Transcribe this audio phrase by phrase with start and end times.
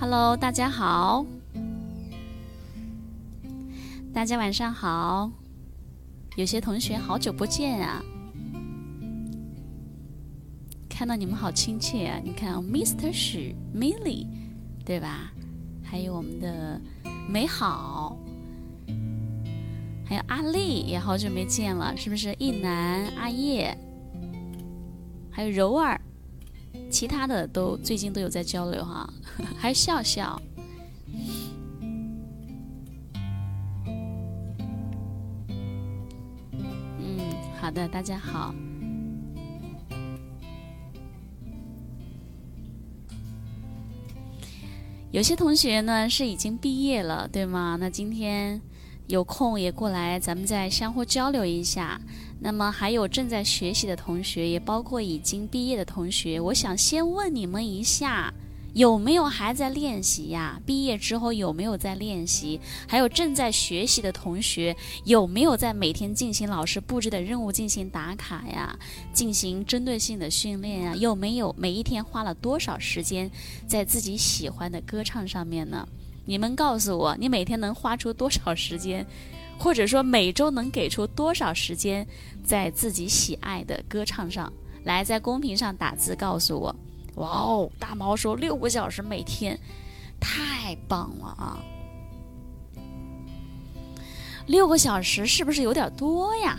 [0.00, 1.26] Hello，大家好，
[4.14, 5.28] 大家晚上好。
[6.36, 8.00] 有些同学好久不见啊，
[10.88, 12.20] 看到你们好亲切啊！
[12.22, 13.12] 你看，Mr.
[13.12, 14.28] 许 Milly，
[14.84, 15.32] 对吧？
[15.82, 16.80] 还有我们的
[17.28, 18.16] 美好，
[20.06, 22.32] 还有阿丽也好久没见了，是不是？
[22.34, 23.76] 一楠、阿叶，
[25.28, 25.97] 还有柔儿。
[26.90, 29.08] 其他的都最近都有在交流哈，
[29.56, 30.40] 还笑笑。
[36.98, 37.18] 嗯，
[37.60, 38.54] 好的，大家好。
[45.10, 47.78] 有些同学呢是已经毕业了，对吗？
[47.80, 48.60] 那今天
[49.08, 51.98] 有空也过来，咱们再相互交流一下。
[52.40, 58.32] 那么还有正在学习的同学，也包括已经毕业的同学，我想先问你们一下，
[58.74, 60.60] 有没有还在练习呀？
[60.66, 62.60] 毕业之后有没有在练习？
[62.86, 68.78] 还有正在学习的同学，有没有在每天进行老师布置的任务进行打卡呀？
[69.14, 70.94] 进行针对性的训练呀？
[70.94, 73.30] 有没有每一天花了多少时间
[73.66, 75.88] 在自己喜欢的歌唱上面呢？
[76.28, 79.06] 你们告诉我，你每天能花出多少时间？
[79.58, 82.06] 或者说每周能给出多少时间
[82.44, 84.52] 在自己喜爱的歌唱上
[84.84, 85.02] 来？
[85.02, 86.76] 在公屏上打字告诉我。
[87.14, 89.58] 哇哦，大毛说六个小时每天，
[90.20, 91.58] 太棒了啊！
[94.46, 96.58] 六个小时是不是有点多呀？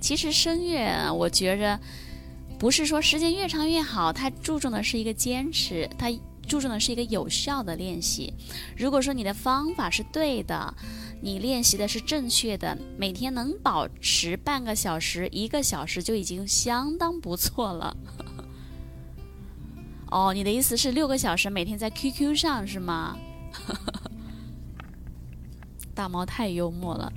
[0.00, 1.78] 其实声乐，我觉着
[2.58, 6.10] 不是说时间越长越好，它注重的是一个坚持，它
[6.52, 8.34] 注重的是一个有效的练习。
[8.76, 10.74] 如果说你的方法是对的。
[11.24, 17.96] 你练习的是正确的，每天能保持半个小时、一个小时就已经相当不错了。
[20.10, 23.16] 哦，你的意思是六个小时每天在 QQ 上是吗？
[25.94, 27.12] 大毛太幽默了。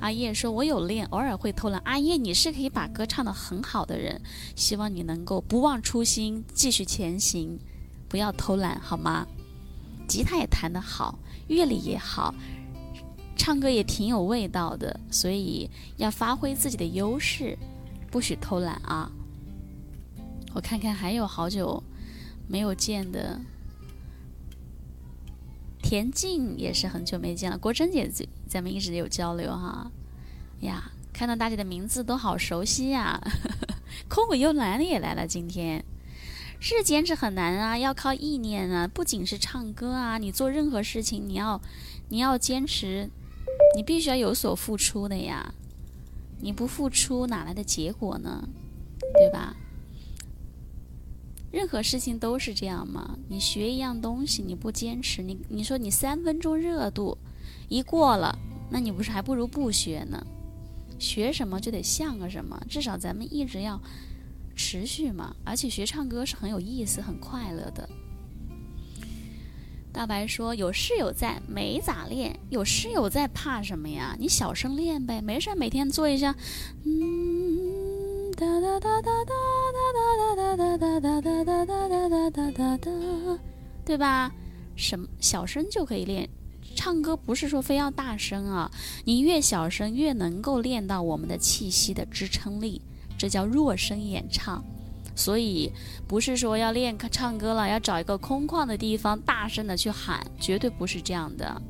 [0.00, 4.22] 阿叶说：“我有练，偶尔会偷懒。”阿叶，你是可以把歌唱得很好的人，
[4.56, 7.60] 希望你能够不忘初心，继续前行，
[8.10, 9.26] 不要偷懒好吗？
[10.08, 12.34] 吉他也弹得好，乐理也好。
[13.36, 17.56] 唱歌也挺有味道的，所以要发挥自己的优势，
[18.10, 19.10] 不许偷懒啊！
[20.52, 21.82] 我看看还有好久
[22.48, 23.40] 没有见的
[25.80, 27.56] 田静，也是很久没见了。
[27.56, 28.10] 国珍姐，
[28.48, 29.90] 咱们一直有交流哈。
[30.60, 33.18] 呀，看到大家的名字都好熟悉呀！
[34.10, 35.82] 空谷幽兰也来了，今天
[36.60, 41.60] 是坚持很难啊，要靠意念啊，不仅是唱歌啊，你做任何事情，你要
[42.10, 43.10] 你要坚持。
[43.76, 45.54] 你必须要有所付出的呀，
[46.40, 48.48] 你不付出哪来的结果呢？
[49.14, 49.56] 对吧？
[51.52, 53.18] 任何事情都是这样嘛。
[53.28, 57.16] 你学一样东西，你不坚持，你你说你三分钟热度
[57.68, 58.38] 一过了，
[58.70, 60.26] 那你不是还不如不学呢？
[60.98, 63.80] 学什么就得像个什么，至少咱们一直要
[64.70, 65.34] 持续嘛。
[65.44, 67.88] 而且学唱歌是很有意思、很快乐的。
[69.92, 72.38] 大白说：“有室友在，没咋练。
[72.50, 74.14] 有室友在，怕什么呀？
[74.16, 76.32] 你小声练呗，没事，每天做一下。
[76.84, 79.34] 嗯，哒哒哒哒哒
[79.74, 83.38] 哒哒哒哒哒哒哒哒哒哒哒哒哒，
[83.84, 84.32] 对吧？
[84.76, 86.28] 什么小声就可以练。
[86.76, 88.70] 唱歌不是说非要大声啊，
[89.04, 92.80] 你越小声越能够练到我们的气息的支撑力，
[93.20, 94.64] 这叫弱声演唱。”
[95.14, 95.70] 所以
[96.08, 101.60] 不是说要练唱歌了，要找一个空旷的地方大声的去喊，绝对不是这样的。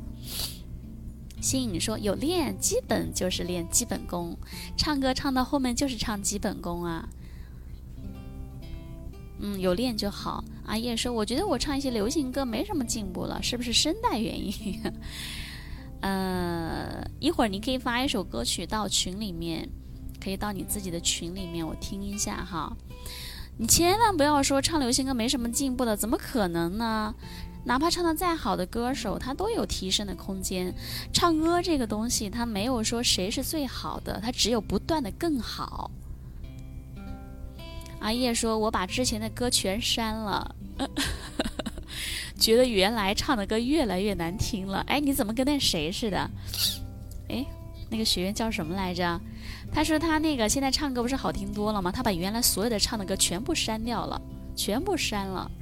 [1.41, 4.37] 新颖说有练，基本就是练基本功，
[4.77, 7.09] 唱歌唱到后面就是唱基本功啊。
[9.41, 10.44] 嗯，有练就好。
[10.67, 14.81] 阿叶说，我觉得我唱一些流行歌没什么进步了，是不是声带原因？
[16.03, 19.69] 呃，一会儿你可以发一首歌曲到群里面，
[20.20, 22.76] 可以到你自己的群里面，我听一下哈。
[23.56, 27.14] 你千万不要说唱流行歌没什么进步的，怎么可能呢？
[27.62, 30.75] 哪怕唱的再好的歌手，他都有提升的空间。
[31.12, 35.90] 唱歌这个东西，他没有说谁是最好的，他只有不断的更好。
[37.99, 40.56] 阿叶说：“我把之前的歌全删了，
[42.40, 46.31] 觉得原来唱的歌越来越难听了。”哎，你怎么跟那谁似的？
[47.28, 47.44] 哎，
[47.90, 49.20] 那个学员叫什么来着？
[49.72, 51.90] 他说他那个现在唱歌不是好听多了吗？
[51.92, 54.22] 他把原来所有的唱的歌全部删掉了，
[54.56, 55.50] 全部删了。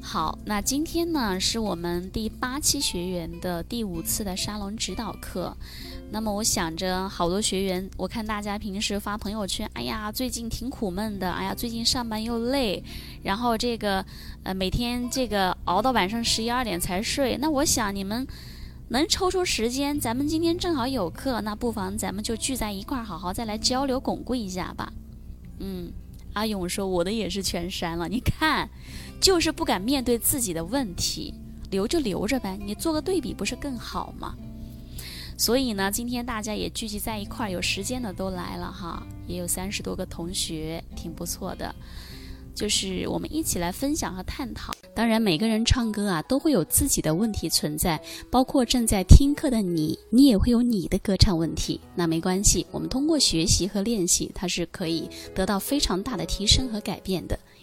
[0.00, 5.56] 好，那今天呢是我们第八期学员的第五次的沙龙指导课。
[6.12, 12.82] 那么我想着，好多学员，我看大家平时发朋友圈，哎呀，最近挺苦闷的，哎呀，最近上班又累，
[13.22, 14.04] 然后这个，
[14.42, 17.36] 呃，每天这个熬到晚上十一二点才睡。
[17.36, 18.26] 那我想你们
[18.88, 24.92] 能抽出时间，咱们今天正好有课，那不妨咱们就聚在一块儿，好好再来交流巩固一下吧。
[25.60, 25.92] 嗯，
[26.32, 28.68] 阿勇说我的也是全删了，你看，
[29.20, 31.32] 就是不敢面对自己的问题，
[31.70, 34.34] 留着留着呗，你做个对比不是更好吗？
[35.40, 41.74] 所以呢，今天大家也聚集在一块儿，有时间的都来了哈，也有三十多个同学，挺不错的。
[42.54, 44.74] 就是我们一起来分享和探讨。
[44.94, 47.98] 当然，每个人唱歌啊，都会有自己的问题存在，
[48.30, 51.80] 包括正在听课的你，你也会有你的歌唱问题。
[51.94, 57.38] 那没关系，我们通过学习和练习，它是可以得到非常大的提升和改变的。